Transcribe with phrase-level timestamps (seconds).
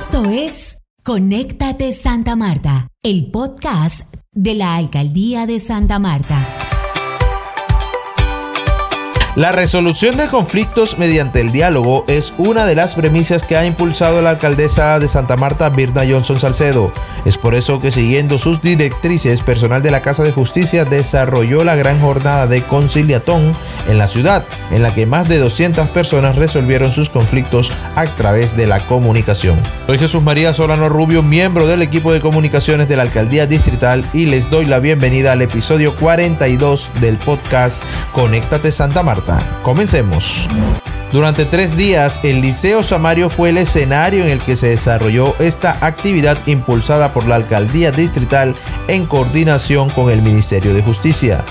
[0.00, 6.46] Esto es Conéctate Santa Marta, el podcast de la Alcaldía de Santa Marta.
[9.34, 14.22] La resolución de conflictos mediante el diálogo es una de las premisas que ha impulsado
[14.22, 16.92] la alcaldesa de Santa Marta, Birna Johnson Salcedo.
[17.24, 21.74] Es por eso que siguiendo sus directrices, personal de la Casa de Justicia desarrolló la
[21.74, 23.56] gran jornada de conciliatón
[23.88, 28.56] en la ciudad, en la que más de 200 personas resolvieron sus conflictos a través
[28.56, 29.58] de la comunicación.
[29.86, 34.26] Soy Jesús María Solano Rubio, miembro del equipo de comunicaciones de la Alcaldía Distrital y
[34.26, 39.44] les doy la bienvenida al episodio 42 del podcast Conéctate Santa Marta.
[39.62, 40.48] Comencemos.
[41.12, 45.78] Durante tres días, el Liceo Samario fue el escenario en el que se desarrolló esta
[45.80, 48.54] actividad impulsada por la Alcaldía Distrital
[48.88, 51.42] en coordinación con el Ministerio de Justicia.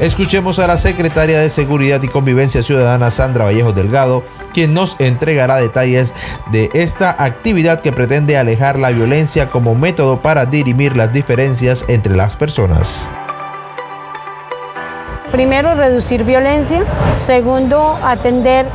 [0.00, 5.56] Escuchemos a la Secretaria de Seguridad y Convivencia Ciudadana, Sandra Vallejo Delgado, quien nos entregará
[5.56, 6.14] detalles
[6.50, 12.16] de esta actividad que pretende alejar la violencia como método para dirimir las diferencias entre
[12.16, 13.10] las personas.
[15.32, 16.82] Primero, reducir violencia.
[17.26, 18.66] Segundo, atender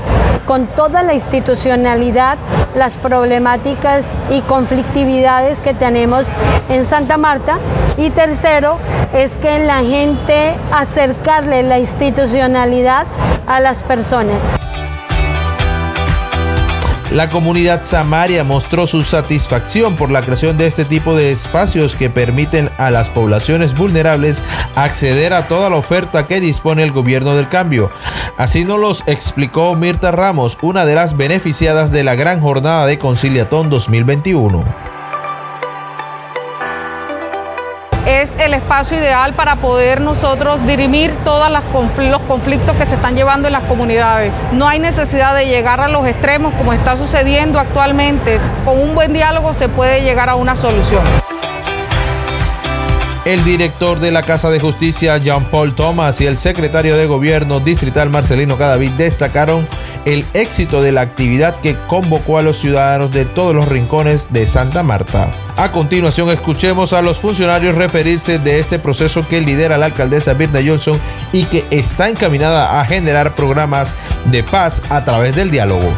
[0.47, 2.37] con toda la institucionalidad
[2.75, 6.25] las problemáticas y conflictividades que tenemos
[6.69, 7.57] en Santa Marta.
[7.97, 8.77] Y tercero,
[9.13, 13.05] es que la gente acercarle la institucionalidad
[13.47, 14.41] a las personas.
[17.11, 22.09] La comunidad samaria mostró su satisfacción por la creación de este tipo de espacios que
[22.09, 24.43] permiten a las poblaciones vulnerables
[24.75, 27.91] acceder a toda la oferta que dispone el gobierno del cambio.
[28.35, 32.97] Así nos los explicó Mirta Ramos, una de las beneficiadas de la gran jornada de
[32.97, 34.86] Conciliatón 2021.
[38.21, 43.47] Es el espacio ideal para poder nosotros dirimir todos los conflictos que se están llevando
[43.47, 44.31] en las comunidades.
[44.53, 48.39] No hay necesidad de llegar a los extremos como está sucediendo actualmente.
[48.65, 51.03] Con un buen diálogo se puede llegar a una solución.
[53.25, 58.09] El director de la Casa de Justicia, Jean-Paul Thomas, y el secretario de Gobierno distrital,
[58.09, 59.67] Marcelino Cadavid, destacaron
[60.07, 64.47] el éxito de la actividad que convocó a los ciudadanos de todos los rincones de
[64.47, 65.27] Santa Marta.
[65.57, 70.61] A continuación, escuchemos a los funcionarios referirse de este proceso que lidera la alcaldesa Birna
[70.65, 70.97] Johnson
[71.33, 73.95] y que está encaminada a generar programas
[74.31, 75.91] de paz a través del diálogo.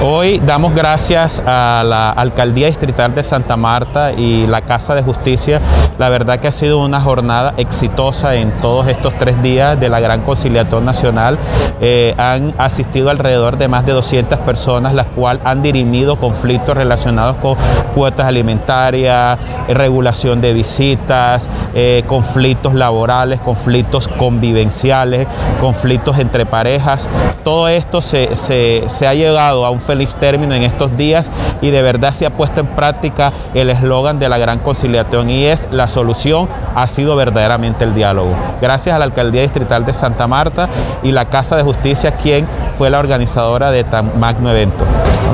[0.00, 5.60] Hoy damos gracias a la Alcaldía Distrital de Santa Marta y la Casa de Justicia.
[5.98, 9.98] La verdad que ha sido una jornada exitosa en todos estos tres días de la
[9.98, 11.36] Gran Conciliación Nacional.
[11.80, 17.36] Eh, han asistido alrededor de más de 200 personas, las cuales han dirimido conflictos relacionados
[17.38, 17.56] con
[17.92, 19.36] cuotas alimentarias,
[19.66, 25.26] regulación de visitas, eh, conflictos laborales, conflictos convivenciales,
[25.60, 27.08] conflictos entre parejas.
[27.42, 31.30] Todo esto se, se ha llegado a un feliz término en estos días
[31.62, 35.46] y de verdad se ha puesto en práctica el eslogan de la gran conciliación y
[35.46, 38.32] es la solución ha sido verdaderamente el diálogo.
[38.60, 40.68] Gracias a la Alcaldía Distrital de Santa Marta
[41.02, 42.46] y la Casa de Justicia, quien
[42.76, 44.84] fue la organizadora de tan magno evento.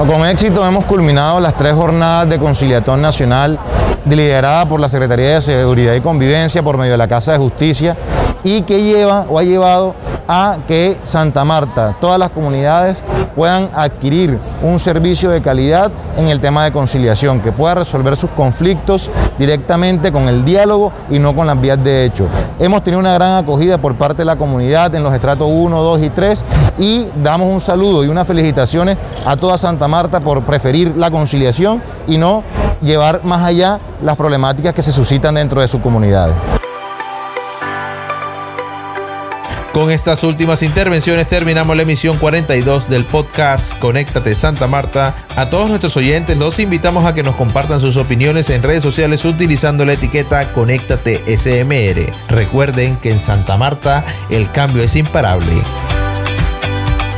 [0.07, 3.59] con éxito hemos culminado las tres jornadas de conciliación nacional
[4.09, 7.97] liderada por la Secretaría de Seguridad y Convivencia por medio de la Casa de Justicia
[8.45, 9.97] y que lleva o ha llevado
[10.29, 13.03] a que Santa Marta, todas las comunidades
[13.35, 18.31] puedan adquirir un servicio de calidad en el tema de conciliación, que pueda resolver sus
[18.31, 22.27] conflictos directamente con el diálogo y no con las vías de hecho.
[22.59, 26.03] Hemos tenido una gran acogida por parte de la comunidad en los estratos 1, 2
[26.03, 26.45] y 3
[26.79, 28.97] y damos un saludo y unas felicitaciones
[29.27, 32.43] a toda Santa Marta por preferir la conciliación y no
[32.81, 36.35] llevar más allá las problemáticas que se suscitan dentro de sus comunidades.
[39.75, 45.17] Con estas últimas intervenciones terminamos la emisión 42 del podcast Conéctate Santa Marta.
[45.35, 49.25] A todos nuestros oyentes los invitamos a que nos compartan sus opiniones en redes sociales
[49.25, 52.07] utilizando la etiqueta Conéctate SMR.
[52.29, 55.55] Recuerden que en Santa Marta el cambio es imparable.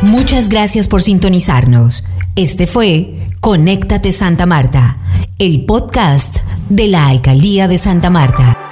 [0.01, 2.05] Muchas gracias por sintonizarnos.
[2.37, 4.97] Este fue Conéctate Santa Marta,
[5.39, 6.39] el podcast
[6.71, 8.66] de la Alcaldía de Santa Marta.